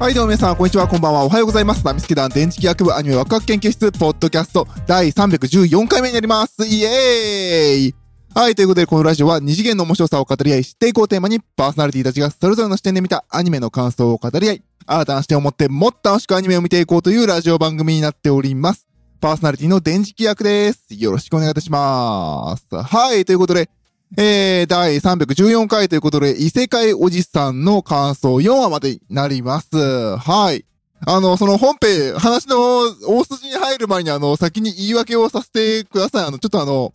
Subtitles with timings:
[0.00, 1.84] はい、どうも皆さん、こんにちは、こんばんは、おはようございます。
[1.84, 6.66] ナミスケ団電磁気学部アニメワクワク研究室、ポッドキャスト、第314回目になります。
[6.66, 7.94] イエーイ
[8.34, 18.86] はい、ということで、このラジオは二次元の面白さを語り合い、知っていこうテーマに、パーソナリティたちがそれぞれの視点で見たアニメの感想を語り合い、新たな視点を持ってもっと楽しくアニメを見ていこうというラジオ番組になっております。
[19.20, 20.86] パーソナリティの電磁気役です。
[20.92, 22.64] よろしくお願いいたします。
[22.74, 23.68] はい、ということで、
[24.16, 29.68] えー、第314回ということで、異世界おじさんの感想4話までになります。
[30.16, 30.64] はい。
[31.06, 32.58] あの、その本編、話の
[33.06, 36.24] 大筋に入る前にあの、先に言い訳をさせてください。
[36.26, 36.92] あの、ちょっとあの、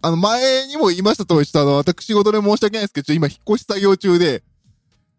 [0.00, 4.42] あの、前にも言いましたとおり、ちょっとあの、私事で申し訳ないですけど、ちょ今引っ越し作業中で、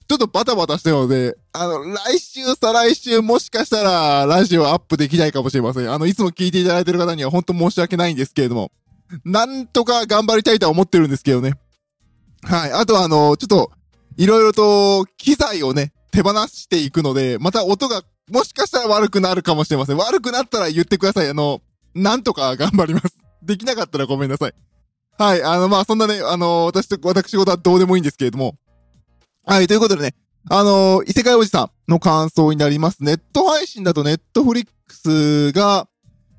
[0.07, 5.91] ちょっとバタバタしてるので、あの、来週、再来週、もしかしたら、ラジオアップできないかもしれません。
[5.91, 8.71] あの、いつも聞いていただいてる方には本当申し訳ないんですけれども、
[9.25, 11.53] なんとか頑張りたいとは思ってるんですけどね。
[12.43, 12.71] はい。
[12.73, 13.71] あとはあの、ちょっと、
[14.17, 19.97] いろいろと、機材をね、手放していくので、また音が、もしかしたら悪くなるかもしれません。
[19.97, 21.29] 悪くなったら言ってください。
[21.29, 21.61] あの、
[21.95, 23.15] なんとか頑張ります。
[23.43, 24.53] できなかったらごめんなさい。
[25.17, 25.43] はい。
[25.43, 28.55] あの、まあ、そんなね、あの、私と、私事はどうでもいいんですけれども。
[29.45, 29.67] はい。
[29.67, 30.15] ということでね、
[30.49, 33.03] あの、異世界おじさんの感想になります。
[33.03, 35.87] ネット配信だとネットフリックスが、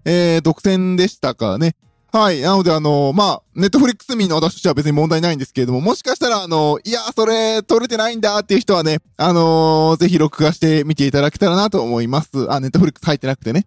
[0.05, 1.77] えー、独占でしたからね。
[2.15, 2.43] はい。
[2.43, 12.31] なので、あの、まあ、ネットフリックス民の私としては別に問題ないんですけれども、もしかしたら、あの、いや、それ、撮れてないんだっていう人はね、あのぜひ録画して見ていただけたらなと思います。
[12.53, 13.67] あ、ネットフリックス入ってなくてね。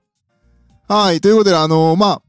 [0.87, 1.19] はい。
[1.19, 2.21] ということで、あのまあ、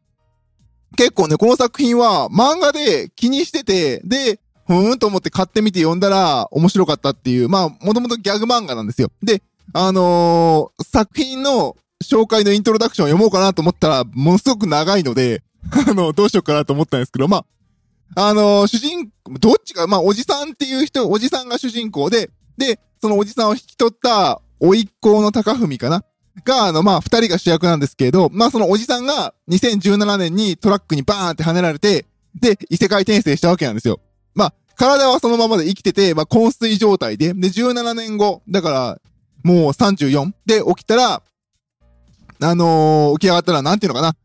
[0.97, 9.13] 結構ね、この作品は漫画で気にしてて、で、ふーんと思って買ってみて読んだら面白かったっていう、まあ、もともとギャグ漫画なんですよ。
[9.23, 9.41] で、
[9.73, 15.45] あの作品の紹介のイントロダクションを読もうかなと思ったら、ものすごく長いので、
[15.89, 17.45] あの、どうしようかなと思ったんですけど、ま
[18.15, 26.05] あ、あのー主人、どっちか、まあ、おじさんっていう人、おじさんが主人公で、で、そのおじさんを引き取った、甥いっ子の高文かな？
[26.45, 32.07] が、あの、まあ、二人が主役なんですけれど、まあ、そのおじさんが2017年にトラックにバーンって跳ねられて、
[32.41, 34.01] で、異世界転生したわけなんですよ。
[34.35, 39.01] まあ、体はそのままで生きてて、まあ、昏睡状態で、で、17年後、だから、
[39.43, 41.23] もう34で起きたら、
[42.41, 44.17] あのー起き上がったら、なんていうのかな？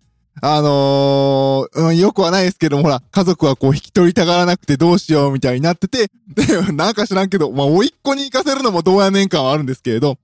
[0.41, 10.17] あのーうん、よくはないですけども、ほら、家族はこう引き取りたがらなくてどうしようみたいになってて、で、 なんか知らんけど、まあ、甥いっ子に行かせるのもどうやねん感はあるんですけれど、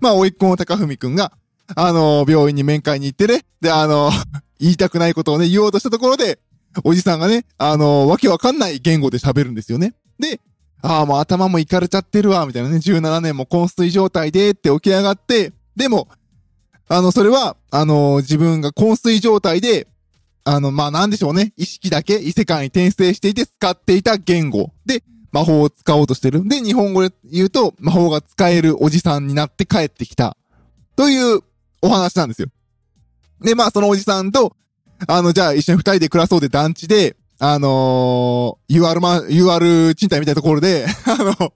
[0.00, 1.32] まあ、甥いっ子の高文くんが、
[1.74, 4.24] あのー病院に面会に行ってね、で、あのー
[4.60, 6.38] 言いたくないことをね、言おうとしたところで、
[6.84, 9.94] おじさんがね、あのーわけわかんない言語で喋るんですよね。
[10.18, 10.40] で、
[10.82, 16.08] ああ、もう頭もいかれちゃってるわ、みたいなね、17年も昏睡状態でって起き上がって、でも、
[16.88, 19.86] あの、それは、あの自分が昏睡状態で、
[20.44, 25.02] あの、まあ、なんでしょうね、意識だけ異世界に転生していて使っていた言語で、
[25.32, 26.46] 魔法を使おうとしてる。
[26.46, 30.36] で、日本語で言うと、魔法が使えるおじさんになって帰ってきた。
[30.96, 31.40] という
[31.82, 32.48] お話なんですよ。
[33.40, 34.54] で、まあ、そのおじさんと、
[35.08, 41.52] あの、じゃあ一緒に二人で暮らそうで団地で、あの UR ま、UR 賃貸みたいなところで、 あの、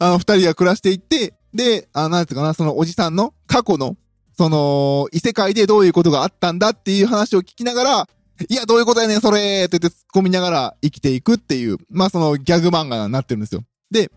[0.00, 3.96] あの、二人が暮らしていって、で、あなんていうかな、そのおじさんの過去の、
[4.36, 8.08] その、異世界でどういうことがあったんだっていう話を聞きながら、
[8.48, 13.62] いや、どういうことやねん、それって言って突っ込みながら生きていくっていう、まあそのギャグ漫画になってるんですよ。
[13.90, 14.10] で、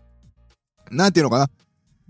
[0.90, 1.48] なんていうのかな。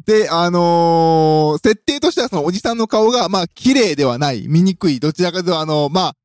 [0.07, 6.17] で、あのー設定としてはそのおじさんの顔が、まあ、綺麗ではない、醜い、どちらかというと、あのまあ、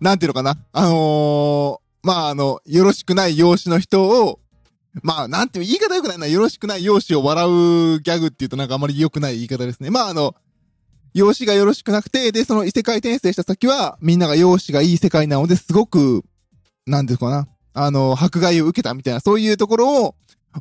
[0.00, 0.58] なんていうのかな。
[0.72, 4.40] あのーまあ、あの、よろしくない容姿の人を、
[5.02, 6.26] まあ、なんていう、言い方良くないな。
[6.26, 9.90] よろしくない容姿を笑うギャグっていうとなんかあまり良くない言い方ですね。
[9.90, 10.34] まあ、あの、
[11.14, 16.24] 容姿がよろしくなくて、で、その異世界転生した先は、みんなが容姿がいい世界なので、すごく、
[16.86, 17.48] なんていうかな。
[17.72, 20.14] あの、迫害を受けたみたいな、そういうところを、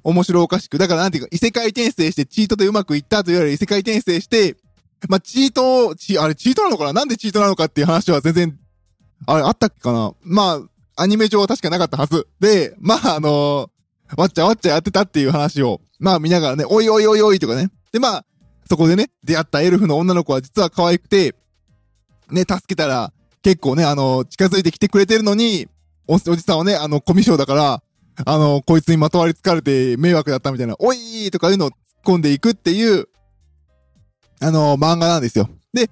[0.04, 0.78] 面白おかしく。
[0.80, 4.56] だからなんていうか、異世界転生してチートでうまくいったというより異世界転生して、
[5.08, 6.94] まあ、チート、チあれチートなのかな？
[6.94, 8.60] なんでチートなのかっていう話は全然、
[9.28, 10.14] あれあったっけかな？
[10.24, 10.62] ま
[10.96, 12.28] あ、アニメ上は確かなかったはず。
[12.40, 13.70] で、まあ、あの
[14.18, 17.70] わっちゃわっちゃやってたっていう話を、まあ見ながらね、おいおいおいおいとかね。
[17.92, 18.26] で、まあ、
[18.70, 21.36] そこでね、出会ったエルフの女の子は実は可愛くて、
[22.32, 25.68] ね、助けたら、結構ね、あの、近づいてきてくれてるのに、
[26.08, 27.84] お、じさんはね、あの、コミュ障だから、
[28.26, 31.76] あの、こいつにまとわりつかれて迷惑だったみたいな、おいーとかいうのを突っ
[32.06, 33.08] 込んでいくっていう、
[34.40, 35.50] あの、漫画なんですよ。
[35.74, 35.90] で、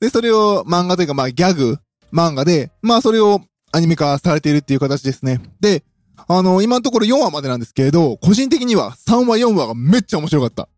[0.00, 1.78] で、それを漫画というか、まあ、ギャグ
[2.12, 3.40] 漫画で、まあ、それを
[3.72, 5.40] アニメ化されているっていう形ですね。
[5.60, 5.82] で、
[6.28, 10.68] あの、今のところ4話までなんですけれど、個人的には3話、4話がめっちゃ面白かった。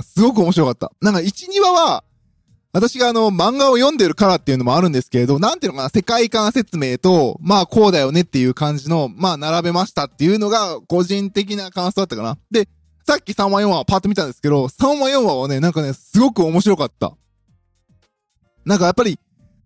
[0.00, 0.92] すごく面白かった。
[1.00, 2.04] なんか1、2話は、
[2.72, 12.36] 私があの、漫画を読んでるからっていうのもあるんですけれど、なんていうのかな、世界観説明と、まあこうだよねっていう感じの、まあ並べましたっていうのが、個人的な感想だったかな。
[12.50, 12.68] で、
[13.06, 17.16] さっき3話4話パッと見たんですけど、3話4話はね、なんかね、すごく面白かった。
[18.66, 19.18] なんかやっぱり、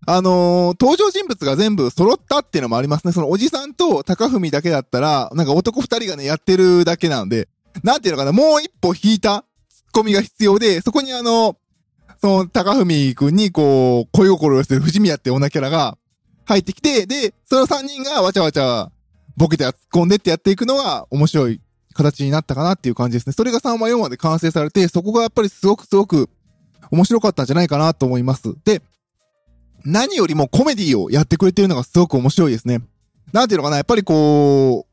[0.07, 3.13] あのー、登場人物が全部揃ったっていうのもありますね。
[3.13, 7.49] そのおじさんと高文だけだったら、なんか男二人がね、やってるだけなんで、
[7.83, 9.43] なんていうのかな、もう一歩引いた
[9.91, 11.57] コミが必要で、そこにあの、
[12.21, 15.97] その高文くんにこう、恋心を寄せる藤宮って女キャラが
[16.45, 18.91] 入ってきて、で、その三人がわちゃわちゃ
[19.37, 21.61] ボケて突っ込んでってやっていくのが面白い
[21.93, 23.33] 形になったかなっていう感じですね。
[23.33, 26.29] それが3話4話で完成されて、そこがやっぱりすごくすごく
[26.91, 28.53] 面白かったんじゃないかなと思います。
[28.65, 28.81] で、
[29.83, 32.81] 何よりもコメディをやってくれてるのがすごく面白いですね。
[33.33, 34.91] なんていうのかな、やっぱりこう、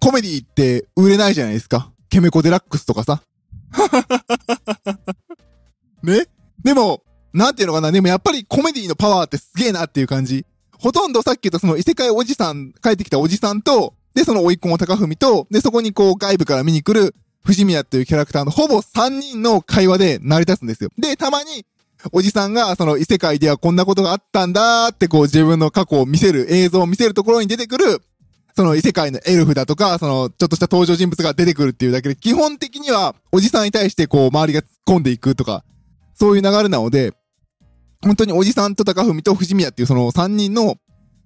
[0.00, 1.90] コメディって売れないじゃないですか。
[2.10, 3.22] ケメコデラックスとかさ。
[6.02, 6.26] ね？
[6.62, 10.44] でも、なんていうのかな、でもやっぱりコメディのパワーってすげえなっていう感じ。
[10.78, 20.90] ほとんどさっき言ったその異世界おじさん、帰ってきたおじさんと、で、その甥っ子も高文と、で、そこにこう外部から見に来る藤宮っていうキャラクターのほぼ3人の会話で成り立つんですよ。
[20.98, 21.64] で、たまに、
[22.12, 28.02] おじさんが、その異世界ではこんなことがあったんだってこう自分の過去を見せる、映像を見せるところに出てくる、
[28.58, 35.62] その異世界のエルフだとか、そのちょっとした登場人物が出てくるっていうだけで、基本的にはおじさんに対してこう周りが突っ込んでいくとか、
[36.14, 37.12] そういう流れなので、
[38.02, 40.74] 本当におじさんと高文と藤宮っていうその3人の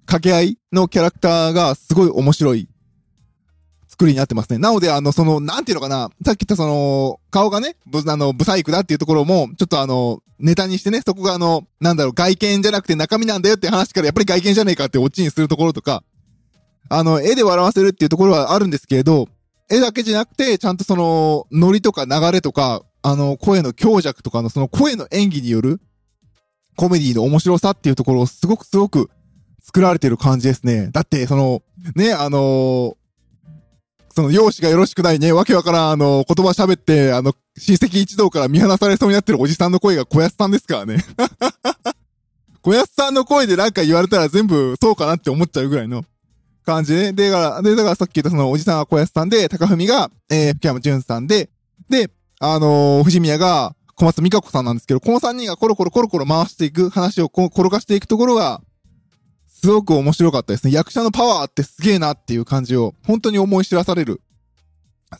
[0.05, 2.69] 掛け合いのキャラクターがすごい面白い
[3.87, 4.59] 作りになってますね。
[4.59, 16.03] なので、あの、その、なんていうのかな、さっき言ったその、顔がね、ぶ、あの、ブサイクだっていうところも、ちょっとあの、ネタにしてね、そこがあの、なんだろう、外見じゃなくて中身なんだよって話からやっぱり外見じゃねえかってオチにするところとか、
[16.89, 19.27] あの、絵で笑わせるっていうところはあるんですけれど、
[19.69, 25.81] 絵だけじゃなくて、ちゃんとその、ノリとか流れとか、あの、声の強弱とかのその声の演技による、
[26.75, 29.09] コメディの面白さっていうところをすごくすごく
[29.61, 30.89] 作られてる感じですね。
[30.91, 31.61] だって、その、
[31.95, 32.95] ね、あのー、
[34.15, 40.97] その容姿がよろしくないね、わけわからん、あの、言葉喋って、あの、親戚一同から見放されそうになってるおじさんの声が小安さんですからね。
[42.61, 46.05] 小安さんの声でなんか言われたら全部そうかなって思っちゃうぐらいの
[46.63, 47.13] 感じね。
[47.13, 51.49] で、だから、で、だからさっき言ったそのおじさんが小安さんで、高文が、えー、福山潤さんで、
[51.89, 58.61] で、あのー、藤宮が小松美香子さんなんですけど、この三人がコロコロコロコロ回していく話を転がしていくところが、
[59.47, 60.73] すごく面白かったですね。
[60.73, 64.21] 役者のパワーってすげえなっていう感じを本当に思い知らされる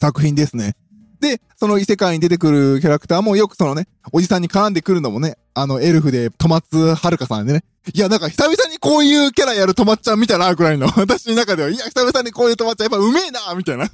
[0.01, 0.75] 作品ですね。
[1.23, 7.63] で、その異世界に出てくるキャラクターもよくそのね、おじさんに絡んでくるのもね、あの、エルフで、戸松遥さんでね。
[7.93, 10.87] いや、なんか久々にこういうキャラやる戸松ちゃん見たな、くらいの。
[10.97, 13.85] 私の中では、いや、久々にこういう戸松ちゃんやっぱうめえな、みたいな。
[13.87, 13.89] い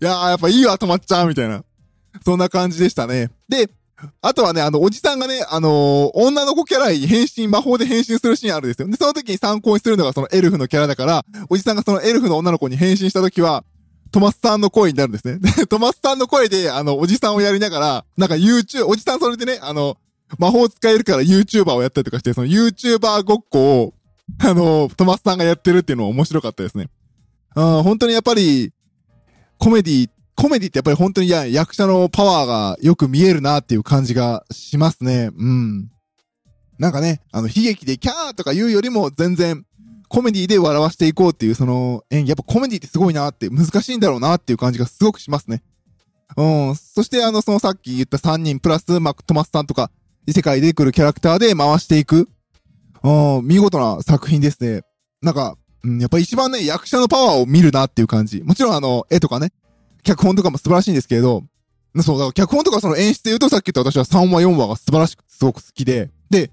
[0.00, 1.64] やー、やっぱいいわ、戸松ちゃん、みたいな。
[2.22, 3.30] そんな感じでしたね。
[3.48, 3.70] で、
[4.20, 8.88] あとはね、あの、おじさんがね、あのー、女の子キャラに変身、魔法で変身するシーンあるんですよ。
[8.88, 13.64] で、その時に参考にするのがそのエルフのキャラだから、おじさんがそのエルフの女の子に変身した時は、
[14.14, 15.40] トマスさんの声になるんですね。
[15.58, 19.96] で、トマスさんの声で、あの、おじさんをやりながら、なんか YouTube、おじさんそれでね、あの、
[20.38, 23.94] 魔法使えるから YouTuber をやったりとかして、その YouTuber ごっこを、
[24.38, 26.90] あの、トマスさんがやってるっていうのも面白かったですね。
[27.56, 28.72] あ本当にやっぱり、
[29.58, 35.30] コメディコメディってやっぱり本当にや役者のパワーがよく見えるなっていう感じがしますね。
[35.36, 35.90] うん。
[36.78, 39.64] なんかね、あの、悲劇でキャーとか言うよりも全然、
[40.08, 45.62] コメディで笑わしていこうっていうその演技、やっぱコメディってすごいなって、難しいんだろうなっていう感じがすごくしますね。
[46.36, 46.76] うん。
[46.76, 49.90] そしてあの、そのさっき言った3人プラス、マック・トマスさんとか、
[50.26, 52.28] 異世界で来るキャラクターで回していく。
[53.02, 54.82] うん、見事な作品ですね。
[55.20, 58.42] なんか、うん、やっぱ一番ね、役者のパワーを見るなっていう感じ。
[58.42, 59.52] もちろんあの、絵とかね、
[60.02, 61.44] 脚本とかも素晴らしいんですけれど、
[62.02, 66.50] そう、だから脚本とかその演出で言うとさっき言った私は3話4話が素晴らしくすごく好きで、で、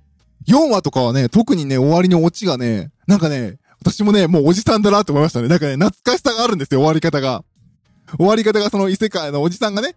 [0.47, 5.47] 4話とかはね、特にね、終わりのオチがね、なんかね、私もね、もうおじさんだなって思いましたね。
[5.47, 7.43] なんかね、懐かしさがあるんですよ、終わり方が。
[8.17, 9.95] 終わり方がその異世界のおじさんがね、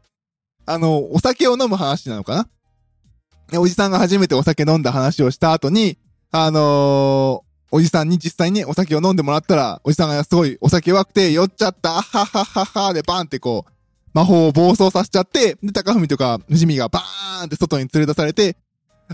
[0.67, 2.49] あの、お酒を飲む話なのか
[3.53, 5.99] なおじさんが初めてお酒飲んだ話をした後に、
[6.31, 13.71] あのー、おじさんに実際にお酒を飲んでもらったら、おじさんがすごいお酒弱くて酔っちゃった、あははははでバーンってこう、
[14.15, 18.57] 魔法を暴走させちゃって、で、高文とか、藤見がバーンって外に連れ出されて、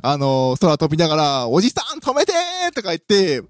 [0.03, 3.43] あのー、空飛びながら、おじさん止めてーとか言って、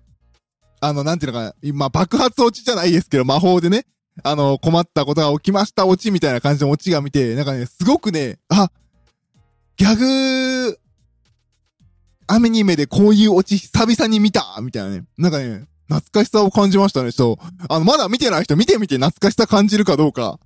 [0.81, 3.87] あの、なんていうのかな、今、爆発落ちじゃないですけど、魔法でね、
[4.23, 8.71] あの、困ったことが起きました落ちみたいな感じの落ちが見て、なんかね、すごくね、あ、
[9.77, 10.79] ギャグ
[12.27, 15.05] アメニメでこういうオチ久々に見たみたいなね。
[15.19, 17.43] なんかね、懐かしさを感じましたね、ちょっと。
[17.69, 20.39] あの、まだ見てない人見てみて懐かしさ感じるかどうか。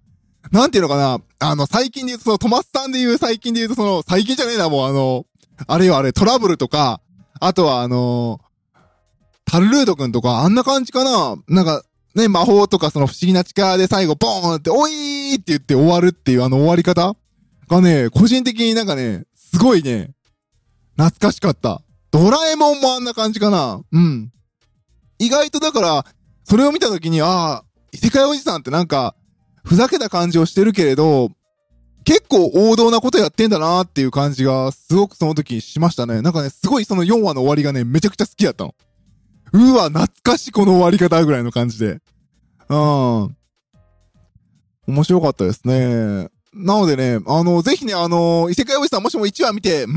[0.50, 5.26] なんていうのかなあの、最近で言うと、その、トマスさんで言う最近で言うと、その、最近じゃねえな、もうあの、
[5.66, 7.00] あれよあれ、トラブルとか、
[7.40, 8.40] あとはあの
[9.44, 11.82] タルルートくんとか、あんな感じかななんか、
[12.14, 17.14] ね、魔法とかその不思議な力で最後、ボーンって、おいーって言って終わるっていうあの終わり方
[17.68, 20.10] がね、個人的になんかね、すごいね、
[20.96, 21.82] 懐かしかった。
[22.10, 23.80] ドラえもんもあんな感じかな。
[23.90, 24.32] うん。
[25.18, 26.06] 意外とだから、
[26.44, 29.16] それを見たときに、ああ、異世界おじさんってなんか、
[29.64, 31.30] ふざけた感じをしてるけれど、
[32.04, 36.22] 結構王道なことやってんだなーっていう感じが、すごくその時にしましたね。
[36.22, 38.74] なんかね、すごいその4話の終わりがね、めちゃくちゃ好きだったの。
[39.52, 42.00] うわ、懐かしいこの終わり方ぐらいの感じで。
[42.68, 43.36] うん。
[44.86, 46.28] 面白かったですね。
[46.52, 49.88] なのでね、あの、ぜひね、あの、異世界おじさんもしも1話見て、ん？
[49.88, 49.90] っ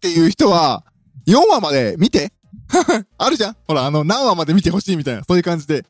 [0.00, 0.84] ていう人は、
[1.26, 2.32] 4話まで見て。
[3.18, 5.84] あるじゃんほら、あの、何話まで見てほしいみたいな、そういう感じで。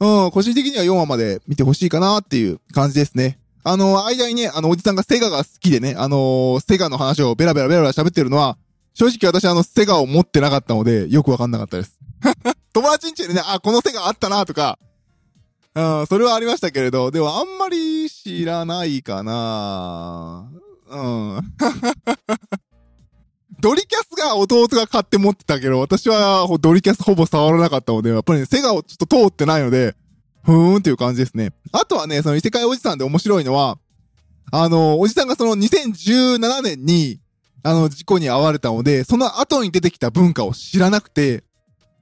[0.00, 3.38] うん、個人的には4話まで見てほしいかなっていう感じですね。
[3.64, 8.58] あの、間にね、あの、おじさんがセガが好きでね、あのセガの話をベラベラベラベラ喋ってるのは、
[8.94, 11.98] 正直私あの、セガを持ってなかったので、よくわかんなかったです。
[12.72, 14.78] 友達んちでね、あ、このセガあったなとか、
[15.74, 20.50] うん、それはありましたけれど、でもあんまり知らないかな
[20.88, 21.40] うん。
[23.60, 29.94] ドリキャスが弟が買って持ってたけど、私はドリキャスほぼ触らなかったので、やっぱりね、セガをちょっと通ってないので、
[30.42, 31.52] ふーんっていう感じですね。
[31.72, 33.78] あとはね、その異世界おじさんで面白いのは、
[34.50, 37.20] あの、おじさんがその2017年に、
[37.62, 41.44] あの、事故に遭われたので、その後に出てきた文化を知らなくて、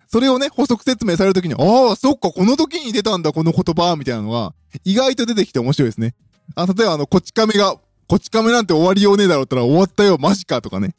[0.09, 4.55] それをね、補足説明されるときに、ああ、そっか、この時に出たんだ、この言葉、みたいなのが、
[4.85, 6.15] 意外と出てきて面白いですね。
[6.57, 7.77] あ、例えばあの、こち亀が、
[8.09, 10.97] こち亀なんて終わりようねえだろったら終わったよ、マジか、とかね。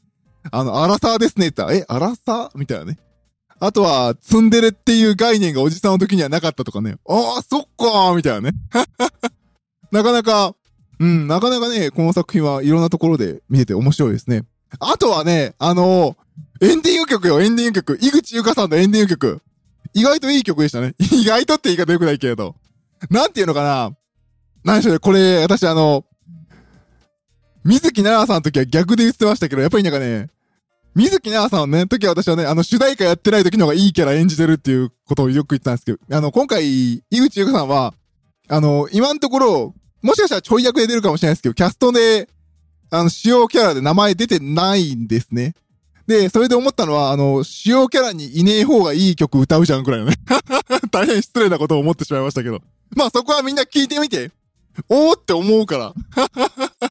[0.49, 2.57] あの、アラサーですねって言ったら、え、アラサー？
[2.57, 2.97] みたいなね。
[3.63, 6.95] あとは、ツンデレっていう概念がおじさんの時にはなかったとかね。
[7.07, 8.57] ああ、そっかーみたいなね。
[9.91, 10.55] なかなか、
[10.99, 14.45] うん、なかなかね、この作品はいろんなところで見てて面白いですね。
[14.79, 17.99] あとはね、あのー、エンディング曲よ、エンディング曲。
[18.01, 19.41] 井口ゆかさんのエンディング曲。
[19.93, 20.95] 意外といい曲でしたね。
[21.13, 22.55] 意外とって言い方良くないけれど。
[23.11, 23.95] なんていうのかな。
[24.63, 26.03] 何でしょうね、これ、私あの、
[27.63, 30.29] 水木奈々さんの時は逆で言ってましたけど、やっぱりなんかね、
[30.93, 37.93] 水木奈々さんのね、時は私はね、あの、主題歌やってない時の方がいいキャラ演じてるっていうことをよく言ったんですけど、あの、今回、井口優香さんは、
[38.49, 42.27] あの、今のところ、もしかしたらちょい役で出るかもしれないですけど、キャストで、
[42.89, 45.53] あの、主要キャラで名前出てないんですね。
[46.07, 50.15] で、それで思ったのは、あの、主要キャラにいねえ方がいい曲歌うじゃんくらいのね。
[50.91, 52.59] 大変失礼なことを思ってしまいましたけど。
[52.95, 54.31] まあそこはみんな聞いてみて。
[54.89, 55.93] おーって思うから。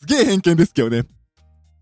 [0.00, 1.04] すげえ偏見ですけどね。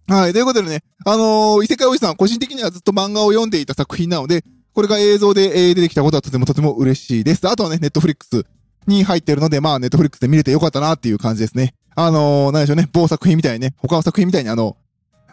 [0.09, 0.33] はい。
[0.33, 4.45] ということでね、あのー、異世界おじさん、個人的にはずっと漫画を読んでいた作品なので、
[4.75, 7.47] これが映像で、えー、出てきたことはとてもとても嬉しいです。
[7.49, 8.45] あとはね、ネットフリックス
[8.87, 11.75] に入ってるので、まあ、ネットフリックスで見れてよかったなっていう感じですね。
[11.95, 14.77] あのー、何でしょうね、某作品みたいにね、他の作品みたいにあの、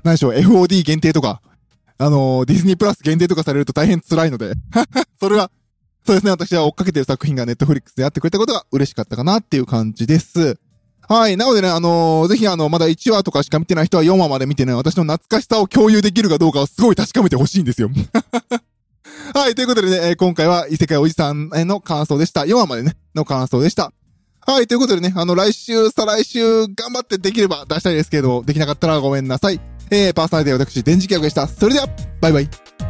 [0.04, 1.42] 何でしょう、FOD 限定とか、
[1.98, 4.54] あのー、ディズニープラス限定とかされると大変辛いので
[5.20, 5.52] それは、
[6.06, 10.60] そうですね、私は追っかけてる作品がネットフリックスでやってくれたことが嬉しかったかなっていう感じです。
[11.10, 11.38] はい。
[11.38, 17.90] なのでね、あのー、ぜひあの、まだ1話とかしか見てない人は4話まで見てね、私の懐かしさを共有できるかどうかをすごい確かめてほしいんですよ。
[19.34, 19.56] はい。
[19.56, 22.42] ということでね、えー、今回は異世界おじさんへの感想でした。
[22.42, 23.92] 4話までね、の感想でした。
[24.46, 24.68] はい。
[24.68, 29.60] ということでね、あの、来週、再来週、頑張ってできれば出したいですけど、できなかったらごめんなさい。
[29.90, 31.48] えー、パーソナリティは私、電磁気役でした。
[31.48, 31.88] それでは、
[32.22, 32.89] バイバイ。